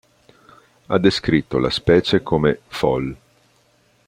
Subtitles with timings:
[0.87, 3.15] Ha descritto la specie come "fol.